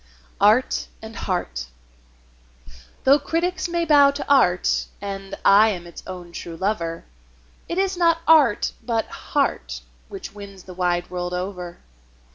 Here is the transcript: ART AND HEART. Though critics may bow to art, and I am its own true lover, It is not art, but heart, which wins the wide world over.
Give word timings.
ART 0.39 0.87
AND 0.99 1.15
HEART. 1.15 1.67
Though 3.03 3.19
critics 3.19 3.69
may 3.69 3.85
bow 3.85 4.09
to 4.09 4.27
art, 4.27 4.87
and 4.99 5.35
I 5.45 5.69
am 5.69 5.85
its 5.85 6.01
own 6.07 6.31
true 6.31 6.57
lover, 6.57 7.05
It 7.69 7.77
is 7.77 7.97
not 7.97 8.23
art, 8.27 8.71
but 8.81 9.05
heart, 9.05 9.81
which 10.09 10.33
wins 10.33 10.63
the 10.63 10.73
wide 10.73 11.11
world 11.11 11.35
over. 11.35 11.81